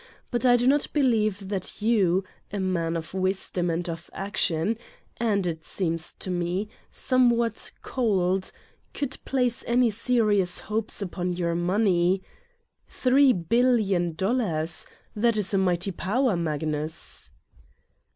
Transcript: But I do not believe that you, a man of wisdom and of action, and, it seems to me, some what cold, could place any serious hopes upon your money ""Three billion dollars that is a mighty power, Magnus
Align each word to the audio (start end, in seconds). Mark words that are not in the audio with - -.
But 0.31 0.47
I 0.47 0.55
do 0.57 0.65
not 0.65 0.87
believe 0.93 1.49
that 1.49 1.79
you, 1.79 2.23
a 2.51 2.59
man 2.59 2.97
of 2.97 3.13
wisdom 3.13 3.69
and 3.69 3.87
of 3.87 4.09
action, 4.13 4.79
and, 5.17 5.45
it 5.45 5.63
seems 5.63 6.13
to 6.13 6.31
me, 6.31 6.69
some 6.89 7.29
what 7.29 7.69
cold, 7.83 8.51
could 8.95 9.19
place 9.25 9.63
any 9.67 9.91
serious 9.91 10.57
hopes 10.57 11.03
upon 11.03 11.33
your 11.33 11.53
money 11.53 12.23
""Three 13.03 13.31
billion 13.31 14.13
dollars 14.15 14.87
that 15.15 15.37
is 15.37 15.53
a 15.53 15.59
mighty 15.59 15.91
power, 15.91 16.35
Magnus 16.35 17.29